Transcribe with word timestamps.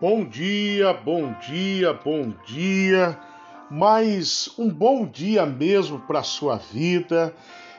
Bom 0.00 0.24
dia, 0.24 0.94
bom 0.94 1.34
dia, 1.46 1.92
bom 1.92 2.32
dia. 2.46 3.18
Mais 3.70 4.50
um 4.56 4.70
bom 4.70 5.04
dia 5.04 5.44
mesmo 5.44 6.00
para 6.00 6.20
a 6.20 6.22
sua 6.22 6.56
vida. 6.56 7.34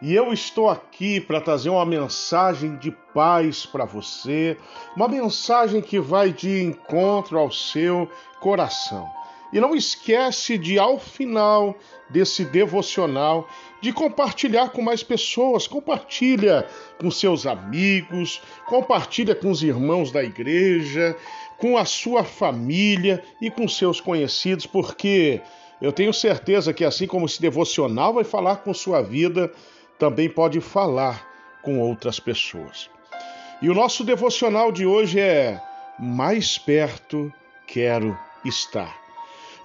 E 0.00 0.14
eu 0.14 0.32
estou 0.32 0.70
aqui 0.70 1.20
para 1.20 1.42
trazer 1.42 1.68
uma 1.68 1.84
mensagem 1.84 2.76
de 2.76 2.90
paz 2.90 3.66
para 3.66 3.84
você, 3.84 4.56
uma 4.96 5.08
mensagem 5.08 5.82
que 5.82 6.00
vai 6.00 6.32
de 6.32 6.62
encontro 6.62 7.38
ao 7.38 7.52
seu 7.52 8.10
coração. 8.40 9.06
E 9.52 9.60
não 9.60 9.74
esquece 9.74 10.58
de, 10.58 10.78
ao 10.78 10.98
final 10.98 11.76
desse 12.10 12.44
devocional, 12.44 13.48
de 13.80 13.92
compartilhar 13.92 14.70
com 14.70 14.82
mais 14.82 15.02
pessoas. 15.02 15.66
Compartilha 15.66 16.66
com 16.98 17.10
seus 17.10 17.46
amigos, 17.46 18.42
compartilha 18.66 19.34
com 19.34 19.50
os 19.50 19.62
irmãos 19.62 20.10
da 20.10 20.22
igreja, 20.22 21.16
com 21.58 21.76
a 21.76 21.84
sua 21.84 22.24
família 22.24 23.22
e 23.40 23.50
com 23.50 23.68
seus 23.68 24.00
conhecidos, 24.00 24.66
porque 24.66 25.40
eu 25.80 25.92
tenho 25.92 26.12
certeza 26.12 26.72
que 26.72 26.84
assim 26.84 27.06
como 27.06 27.26
esse 27.26 27.40
devocional 27.40 28.14
vai 28.14 28.24
falar 28.24 28.56
com 28.56 28.72
sua 28.74 29.02
vida, 29.02 29.52
também 29.98 30.28
pode 30.28 30.60
falar 30.60 31.26
com 31.62 31.80
outras 31.80 32.20
pessoas. 32.20 32.90
E 33.60 33.68
o 33.70 33.74
nosso 33.74 34.04
devocional 34.04 34.70
de 34.70 34.84
hoje 34.84 35.18
é 35.18 35.60
Mais 35.98 36.58
perto 36.58 37.32
quero 37.66 38.16
estar. 38.44 39.05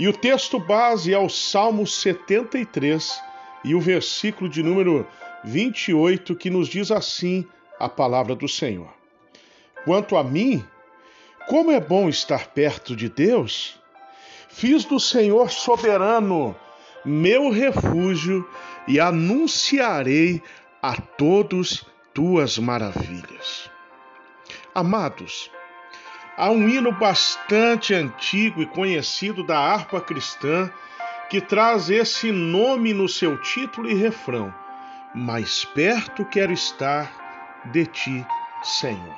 E 0.00 0.08
o 0.08 0.14
texto 0.14 0.58
base 0.58 1.12
é 1.12 1.18
o 1.18 1.28
Salmo 1.28 1.86
73 1.86 3.22
e 3.62 3.74
o 3.74 3.80
versículo 3.82 4.48
de 4.48 4.62
número 4.62 5.06
28 5.44 6.34
que 6.36 6.48
nos 6.48 6.68
diz 6.68 6.90
assim 6.90 7.46
a 7.78 7.86
palavra 7.86 8.34
do 8.34 8.48
Senhor. 8.48 8.88
Quanto 9.84 10.16
a 10.16 10.24
mim, 10.24 10.64
como 11.46 11.70
é 11.70 11.78
bom 11.78 12.08
estar 12.08 12.46
perto 12.46 12.96
de 12.96 13.10
Deus! 13.10 13.78
Fiz 14.48 14.86
do 14.86 14.98
Senhor 14.98 15.50
soberano 15.50 16.56
meu 17.04 17.50
refúgio 17.50 18.48
e 18.88 18.98
anunciarei 18.98 20.42
a 20.80 20.98
todos 20.98 21.84
tuas 22.14 22.56
maravilhas. 22.56 23.70
Amados, 24.74 25.50
Há 26.40 26.50
um 26.50 26.66
hino 26.70 26.90
bastante 26.90 27.92
antigo 27.92 28.62
e 28.62 28.66
conhecido 28.66 29.44
da 29.44 29.58
harpa 29.58 30.00
cristã 30.00 30.70
que 31.28 31.38
traz 31.38 31.90
esse 31.90 32.32
nome 32.32 32.94
no 32.94 33.06
seu 33.06 33.36
título 33.42 33.90
e 33.90 33.92
refrão: 33.92 34.50
Mais 35.14 35.66
perto 35.66 36.24
quero 36.24 36.50
estar 36.50 37.60
de 37.66 37.84
ti, 37.84 38.26
Senhor. 38.62 39.14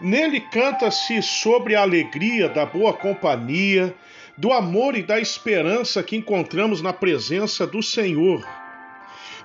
Nele 0.00 0.40
canta-se 0.40 1.20
sobre 1.20 1.74
a 1.74 1.82
alegria 1.82 2.48
da 2.48 2.64
boa 2.64 2.94
companhia, 2.94 3.94
do 4.34 4.50
amor 4.50 4.96
e 4.96 5.02
da 5.02 5.20
esperança 5.20 6.02
que 6.02 6.16
encontramos 6.16 6.80
na 6.80 6.94
presença 6.94 7.66
do 7.66 7.82
Senhor. 7.82 8.48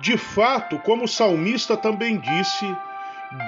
De 0.00 0.18
fato, 0.18 0.80
como 0.80 1.04
o 1.04 1.08
salmista 1.08 1.76
também 1.76 2.18
disse, 2.18 2.66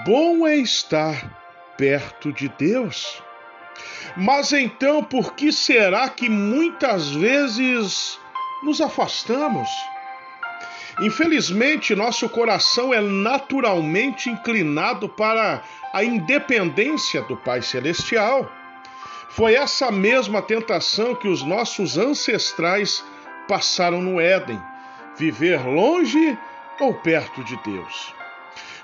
bom 0.04 0.46
é 0.46 0.54
estar 0.54 1.44
perto 1.76 2.32
de 2.32 2.48
Deus. 2.48 3.22
Mas 4.16 4.52
então, 4.52 5.02
por 5.02 5.34
que 5.34 5.52
será 5.52 6.08
que 6.08 6.28
muitas 6.28 7.10
vezes 7.10 8.18
nos 8.62 8.80
afastamos? 8.80 9.68
Infelizmente, 11.00 11.94
nosso 11.94 12.26
coração 12.28 12.94
é 12.94 13.00
naturalmente 13.00 14.30
inclinado 14.30 15.08
para 15.08 15.62
a 15.92 16.02
independência 16.02 17.20
do 17.22 17.36
Pai 17.36 17.60
Celestial. 17.60 18.50
Foi 19.28 19.54
essa 19.54 19.92
mesma 19.92 20.40
tentação 20.40 21.14
que 21.14 21.28
os 21.28 21.42
nossos 21.42 21.98
ancestrais 21.98 23.04
passaram 23.46 24.00
no 24.00 24.18
Éden: 24.18 24.58
viver 25.18 25.60
longe 25.66 26.38
ou 26.80 26.94
perto 26.94 27.44
de 27.44 27.56
Deus. 27.62 28.14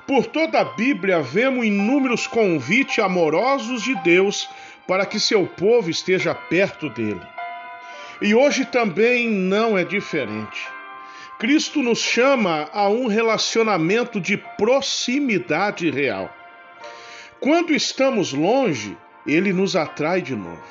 Por 0.06 0.26
toda 0.26 0.60
a 0.60 0.64
Bíblia 0.64 1.20
vemos 1.20 1.64
inúmeros 1.64 2.26
convites 2.26 2.98
amorosos 2.98 3.82
de 3.82 3.94
Deus 4.02 4.48
para 4.86 5.06
que 5.06 5.20
seu 5.20 5.46
povo 5.46 5.88
esteja 5.88 6.34
perto 6.34 6.90
dele. 6.90 7.20
E 8.20 8.34
hoje 8.34 8.64
também 8.64 9.28
não 9.28 9.78
é 9.78 9.84
diferente. 9.84 10.68
Cristo 11.38 11.82
nos 11.82 11.98
chama 11.98 12.68
a 12.72 12.88
um 12.88 13.06
relacionamento 13.06 14.20
de 14.20 14.36
proximidade 14.36 15.90
real. 15.90 16.32
Quando 17.40 17.74
estamos 17.74 18.32
longe, 18.32 18.96
ele 19.26 19.52
nos 19.52 19.74
atrai 19.74 20.22
de 20.22 20.36
novo, 20.36 20.62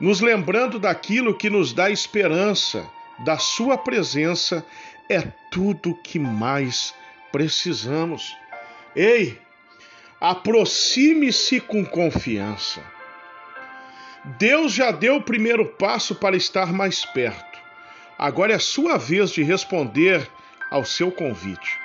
nos 0.00 0.20
lembrando 0.20 0.78
daquilo 0.78 1.36
que 1.36 1.50
nos 1.50 1.72
dá 1.72 1.90
esperança, 1.90 2.88
da 3.24 3.38
sua 3.38 3.76
presença 3.76 4.64
é 5.08 5.20
tudo 5.50 5.94
que 6.02 6.18
mais 6.18 6.94
precisamos. 7.30 8.34
Ei, 8.94 9.38
aproxime-se 10.20 11.60
com 11.60 11.84
confiança. 11.84 12.82
Deus 14.38 14.72
já 14.72 14.90
deu 14.90 15.16
o 15.16 15.22
primeiro 15.22 15.66
passo 15.66 16.14
para 16.14 16.36
estar 16.36 16.72
mais 16.72 17.04
perto. 17.04 17.58
Agora 18.18 18.52
é 18.52 18.58
sua 18.58 18.96
vez 18.98 19.30
de 19.30 19.42
responder 19.42 20.28
ao 20.70 20.84
seu 20.84 21.10
convite. 21.10 21.80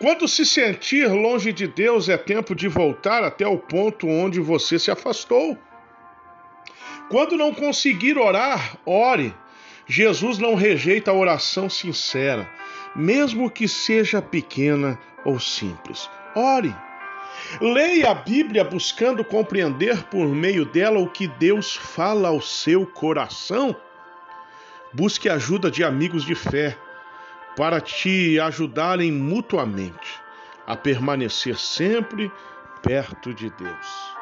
Quando 0.00 0.26
se 0.26 0.44
sentir 0.44 1.06
longe 1.06 1.52
de 1.52 1.68
Deus, 1.68 2.08
é 2.08 2.16
tempo 2.16 2.54
de 2.54 2.66
voltar 2.66 3.22
até 3.22 3.46
o 3.46 3.58
ponto 3.58 4.08
onde 4.08 4.40
você 4.40 4.78
se 4.78 4.90
afastou. 4.90 5.56
Quando 7.08 7.36
não 7.36 7.54
conseguir 7.54 8.18
orar, 8.18 8.76
ore. 8.84 9.32
Jesus 9.86 10.38
não 10.38 10.54
rejeita 10.54 11.10
a 11.10 11.14
oração 11.14 11.68
sincera, 11.68 12.50
mesmo 12.96 13.50
que 13.50 13.68
seja 13.68 14.22
pequena 14.22 14.98
ou 15.24 15.38
simples. 15.38 16.08
Ore. 16.34 16.74
Leia 17.60 18.10
a 18.10 18.14
Bíblia 18.14 18.64
buscando 18.64 19.24
compreender 19.24 20.02
por 20.04 20.26
meio 20.28 20.64
dela 20.64 20.98
o 20.98 21.08
que 21.08 21.26
Deus 21.26 21.74
fala 21.76 22.28
ao 22.28 22.40
seu 22.40 22.86
coração. 22.86 23.76
Busque 24.92 25.28
ajuda 25.28 25.70
de 25.70 25.84
amigos 25.84 26.24
de 26.24 26.34
fé 26.34 26.76
para 27.56 27.80
te 27.80 28.40
ajudarem 28.40 29.12
mutuamente 29.12 30.20
a 30.66 30.76
permanecer 30.76 31.56
sempre 31.56 32.30
perto 32.82 33.34
de 33.34 33.50
Deus. 33.50 34.12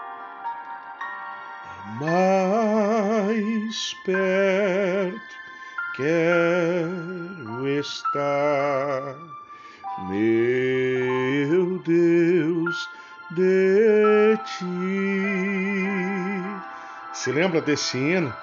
Mais 2.00 3.94
perto 4.04 5.20
quero 5.97 7.69
estar 7.69 9.16
meu 10.09 11.50
ti. 14.44 14.64
Se 17.12 17.32
lembra 17.32 17.60
desse 17.60 17.98
hino? 17.98 18.34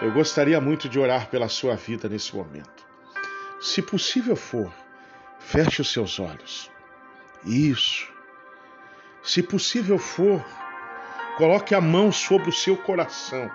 Eu 0.00 0.12
gostaria 0.12 0.60
muito 0.60 0.88
de 0.88 0.98
orar 0.98 1.28
pela 1.28 1.48
sua 1.48 1.76
vida 1.76 2.08
nesse 2.08 2.34
momento. 2.34 2.86
Se 3.60 3.80
possível 3.80 4.34
for, 4.34 4.72
feche 5.38 5.80
os 5.80 5.92
seus 5.92 6.18
olhos. 6.18 6.70
Isso. 7.44 8.10
Se 9.22 9.42
possível 9.42 9.98
for, 9.98 10.44
coloque 11.36 11.74
a 11.74 11.80
mão 11.80 12.10
sobre 12.10 12.48
o 12.48 12.52
seu 12.52 12.76
coração. 12.76 13.50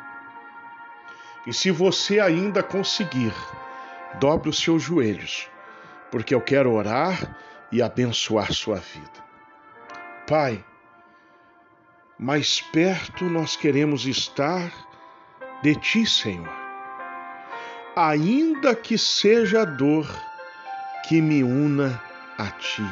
E 1.45 1.53
se 1.53 1.71
você 1.71 2.19
ainda 2.19 2.63
conseguir, 2.63 3.33
dobre 4.19 4.49
os 4.49 4.59
seus 4.59 4.81
joelhos 4.81 5.49
porque 6.11 6.33
eu 6.33 6.41
quero 6.41 6.71
orar 6.71 7.37
e 7.71 7.81
abençoar 7.81 8.51
sua 8.53 8.77
vida. 8.77 9.25
Pai, 10.25 10.63
mais 12.19 12.61
perto 12.61 13.25
nós 13.25 13.55
queremos 13.55 14.05
estar 14.05 14.71
de 15.61 15.75
Ti, 15.75 16.05
Senhor. 16.05 16.49
Ainda 17.95 18.75
que 18.75 18.97
seja 18.97 19.61
a 19.61 19.65
dor 19.65 20.07
que 21.07 21.21
me 21.21 21.43
una 21.43 22.01
a 22.37 22.49
Ti. 22.51 22.83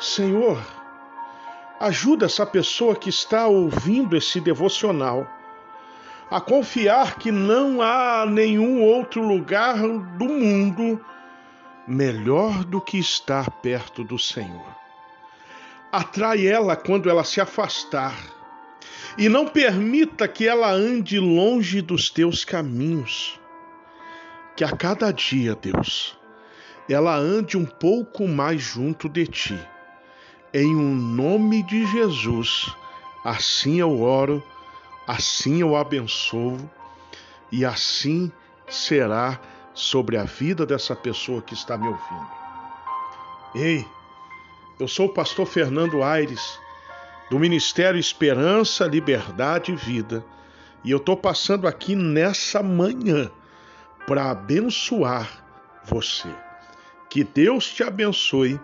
Senhor, 0.00 0.60
ajuda 1.80 2.26
essa 2.26 2.44
pessoa 2.44 2.96
que 2.96 3.10
está 3.10 3.46
ouvindo 3.46 4.16
esse 4.16 4.40
devocional 4.40 5.26
a 6.30 6.40
confiar 6.40 7.16
que 7.16 7.30
não 7.30 7.80
há 7.80 8.26
nenhum 8.26 8.82
outro 8.82 9.22
lugar 9.22 9.76
do 9.76 10.24
mundo 10.24 11.04
melhor 11.86 12.64
do 12.64 12.80
que 12.80 12.98
estar 12.98 13.50
perto 13.50 14.02
do 14.02 14.18
Senhor. 14.18 14.73
Atrai 15.96 16.44
ela 16.44 16.74
quando 16.74 17.08
ela 17.08 17.22
se 17.22 17.40
afastar, 17.40 18.16
e 19.16 19.28
não 19.28 19.46
permita 19.46 20.26
que 20.26 20.44
ela 20.44 20.72
ande 20.72 21.20
longe 21.20 21.80
dos 21.80 22.10
teus 22.10 22.44
caminhos. 22.44 23.38
Que 24.56 24.64
a 24.64 24.72
cada 24.72 25.12
dia, 25.12 25.54
Deus, 25.54 26.18
ela 26.90 27.14
ande 27.14 27.56
um 27.56 27.64
pouco 27.64 28.26
mais 28.26 28.60
junto 28.60 29.08
de 29.08 29.24
ti. 29.28 29.68
Em 30.52 30.74
um 30.74 30.96
nome 30.96 31.62
de 31.62 31.86
Jesus, 31.86 32.74
assim 33.24 33.78
eu 33.78 34.02
oro, 34.02 34.42
assim 35.06 35.60
eu 35.60 35.76
abençoo 35.76 36.58
e 37.52 37.64
assim 37.64 38.32
será 38.68 39.40
sobre 39.72 40.16
a 40.16 40.24
vida 40.24 40.66
dessa 40.66 40.96
pessoa 40.96 41.40
que 41.40 41.54
está 41.54 41.78
me 41.78 41.86
ouvindo. 41.86 42.30
Ei, 43.54 43.86
eu 44.78 44.88
sou 44.88 45.06
o 45.06 45.12
pastor 45.12 45.46
Fernando 45.46 46.02
Aires, 46.02 46.58
do 47.30 47.38
Ministério 47.38 47.98
Esperança, 47.98 48.86
Liberdade 48.86 49.72
e 49.72 49.76
Vida, 49.76 50.24
e 50.82 50.90
eu 50.90 50.98
estou 50.98 51.16
passando 51.16 51.66
aqui 51.66 51.94
nessa 51.94 52.62
manhã 52.62 53.30
para 54.06 54.30
abençoar 54.30 55.44
você. 55.84 56.28
Que 57.08 57.24
Deus 57.24 57.72
te 57.72 57.82
abençoe 57.82 58.60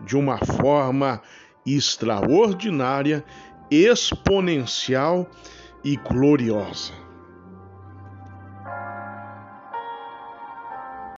de 0.00 0.16
uma 0.16 0.38
forma 0.38 1.20
extraordinária, 1.66 3.24
exponencial 3.70 5.28
e 5.82 5.96
gloriosa. 5.96 7.03